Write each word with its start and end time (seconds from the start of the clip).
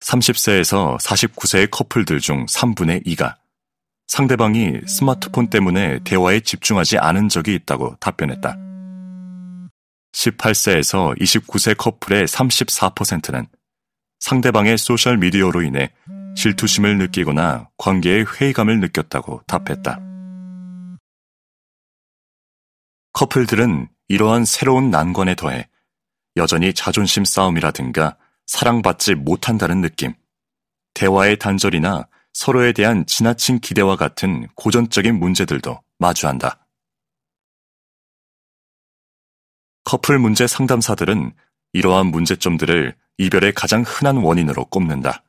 30세에서 0.00 0.98
49세의 0.98 1.70
커플들 1.70 2.20
중 2.20 2.46
3분의 2.46 3.06
2가 3.06 3.36
상대방이 4.06 4.80
스마트폰 4.86 5.50
때문에 5.50 6.00
대화에 6.04 6.40
집중하지 6.40 6.98
않은 6.98 7.28
적이 7.28 7.54
있다고 7.54 7.96
답변했다. 8.00 8.56
18세에서 10.12 11.16
29세 11.20 11.76
커플의 11.76 12.26
34%는 12.26 13.46
상대방의 14.18 14.78
소셜미디어로 14.78 15.62
인해 15.62 15.92
질투심을 16.36 16.98
느끼거나 16.98 17.68
관계에 17.76 18.24
회의감을 18.24 18.80
느꼈다고 18.80 19.42
답했다. 19.46 20.00
커플들은 23.12 23.88
이러한 24.08 24.44
새로운 24.44 24.90
난관에 24.90 25.34
더해 25.34 25.68
여전히 26.36 26.72
자존심 26.72 27.24
싸움이라든가 27.24 28.16
사랑받지 28.50 29.14
못한다는 29.14 29.80
느낌, 29.80 30.12
대화의 30.94 31.38
단절이나 31.38 32.08
서로에 32.32 32.72
대한 32.72 33.06
지나친 33.06 33.60
기대와 33.60 33.94
같은 33.94 34.48
고전적인 34.56 35.20
문제들도 35.20 35.80
마주한다. 35.98 36.66
커플 39.84 40.18
문제 40.18 40.48
상담사들은 40.48 41.32
이러한 41.74 42.06
문제점들을 42.06 42.96
이별의 43.18 43.52
가장 43.54 43.82
흔한 43.82 44.16
원인으로 44.16 44.64
꼽는다. 44.64 45.22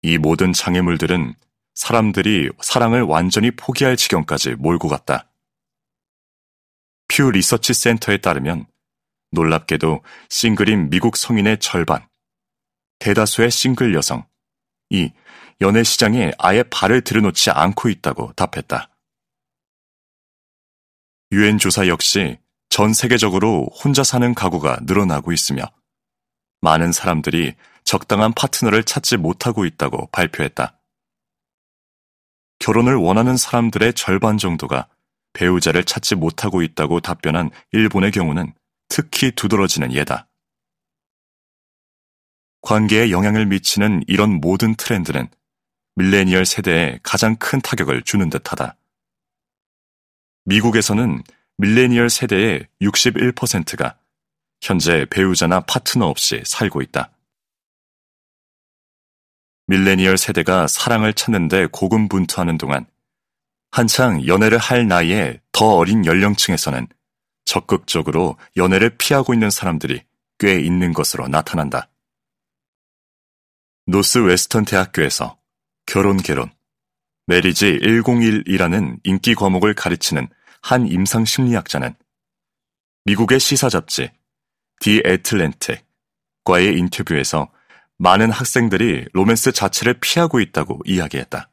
이 0.00 0.16
모든 0.16 0.54
장애물들은 0.54 1.34
사람들이 1.74 2.48
사랑을 2.62 3.02
완전히 3.02 3.50
포기할 3.50 3.98
지경까지 3.98 4.54
몰고 4.54 4.88
갔다. 4.88 5.30
퓨 7.06 7.30
리서치 7.30 7.74
센터에 7.74 8.16
따르면 8.16 8.66
놀랍게도 9.30 10.02
싱글인 10.28 10.90
미국 10.90 11.16
성인의 11.16 11.58
절반, 11.58 12.06
대다수의 12.98 13.50
싱글 13.50 13.94
여성, 13.94 14.26
이 14.90 15.10
연애 15.60 15.82
시장에 15.82 16.32
아예 16.38 16.62
발을 16.64 17.02
들여놓지 17.02 17.50
않고 17.50 17.88
있다고 17.88 18.32
답했다. 18.32 18.88
유엔 21.32 21.58
조사 21.58 21.86
역시 21.86 22.38
전 22.70 22.92
세계적으로 22.92 23.68
혼자 23.72 24.02
사는 24.02 24.34
가구가 24.34 24.80
늘어나고 24.82 25.32
있으며 25.32 25.62
많은 26.60 26.92
사람들이 26.92 27.54
적당한 27.84 28.32
파트너를 28.32 28.84
찾지 28.84 29.16
못하고 29.16 29.64
있다고 29.64 30.08
발표했다. 30.12 30.78
결혼을 32.58 32.94
원하는 32.94 33.36
사람들의 33.36 33.94
절반 33.94 34.38
정도가 34.38 34.88
배우자를 35.32 35.84
찾지 35.84 36.16
못하고 36.16 36.62
있다고 36.62 37.00
답변한 37.00 37.50
일본의 37.72 38.10
경우는 38.10 38.52
특히 38.90 39.30
두드러지는 39.30 39.94
예다. 39.94 40.28
관계에 42.60 43.10
영향을 43.10 43.46
미치는 43.46 44.02
이런 44.08 44.40
모든 44.40 44.74
트렌드는 44.74 45.28
밀레니얼 45.94 46.44
세대에 46.44 46.98
가장 47.02 47.36
큰 47.36 47.60
타격을 47.60 48.02
주는 48.02 48.28
듯하다. 48.28 48.76
미국에서는 50.44 51.22
밀레니얼 51.56 52.10
세대의 52.10 52.66
61%가 52.82 53.96
현재 54.60 55.06
배우자나 55.08 55.60
파트너 55.60 56.06
없이 56.06 56.42
살고 56.44 56.82
있다. 56.82 57.12
밀레니얼 59.68 60.18
세대가 60.18 60.66
사랑을 60.66 61.14
찾는데 61.14 61.66
고군분투하는 61.66 62.58
동안 62.58 62.86
한창 63.70 64.26
연애를 64.26 64.58
할 64.58 64.88
나이에 64.88 65.40
더 65.52 65.76
어린 65.76 66.04
연령층에서는 66.04 66.88
적극적으로 67.50 68.36
연애를 68.56 68.96
피하고 68.96 69.34
있는 69.34 69.50
사람들이 69.50 70.04
꽤 70.38 70.60
있는 70.60 70.92
것으로 70.92 71.26
나타난다. 71.26 71.90
노스 73.86 74.18
웨스턴 74.18 74.64
대학교에서 74.64 75.36
결혼 75.84 76.16
개론, 76.18 76.52
Marriage 77.26 77.80
101이라는 77.82 79.00
인기 79.02 79.34
과목을 79.34 79.74
가르치는 79.74 80.28
한 80.62 80.86
임상 80.86 81.24
심리학자는 81.24 81.96
미국의 83.06 83.40
시사 83.40 83.68
잡지 83.68 84.12
디 84.78 85.02
애틀랜틱과의 85.04 86.78
인터뷰에서 86.78 87.50
많은 87.98 88.30
학생들이 88.30 89.06
로맨스 89.12 89.50
자체를 89.50 89.94
피하고 89.94 90.38
있다고 90.38 90.82
이야기했다. 90.84 91.50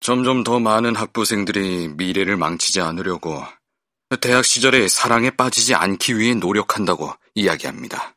점점 0.00 0.42
더 0.42 0.58
많은 0.58 0.96
학부생들이 0.96 1.88
미래를 1.96 2.38
망치지 2.38 2.80
않으려고 2.80 3.44
대학 4.16 4.44
시절에 4.44 4.88
사랑에 4.88 5.30
빠지지 5.30 5.74
않기 5.74 6.18
위해 6.18 6.34
노력한다고 6.34 7.12
이야기합니다. 7.34 8.14